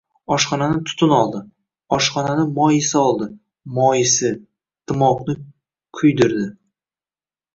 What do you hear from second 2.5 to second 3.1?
moy isi